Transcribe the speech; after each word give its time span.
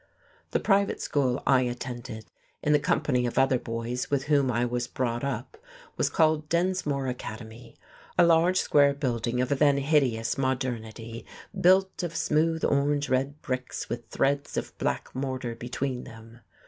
The 0.49 0.59
private 0.59 0.99
school 0.99 1.43
I 1.45 1.61
attended 1.61 2.25
in 2.63 2.73
the 2.73 2.79
company 2.79 3.27
of 3.27 3.37
other 3.37 3.59
boys 3.59 4.09
with 4.09 4.23
whom 4.23 4.49
I 4.49 4.65
was 4.65 4.87
brought 4.87 5.23
up 5.23 5.57
was 5.95 6.09
called 6.09 6.49
Densmore 6.49 7.05
Academy, 7.05 7.77
a 8.17 8.25
large, 8.25 8.57
square 8.57 8.95
building 8.95 9.41
of 9.41 9.51
a 9.51 9.55
then 9.55 9.77
hideous 9.77 10.39
modernity, 10.39 11.23
built 11.53 12.01
of 12.01 12.15
smooth, 12.15 12.65
orange 12.65 13.09
red 13.09 13.43
bricks 13.43 13.89
with 13.89 14.07
threads 14.09 14.57
of 14.57 14.75
black 14.79 15.13
mortar 15.13 15.53
between 15.53 16.03
them. 16.05 16.39